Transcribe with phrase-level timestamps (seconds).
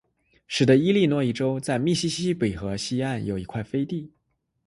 [0.47, 4.11] 使得伊利诺伊州在密西西比河西岸有一块飞地。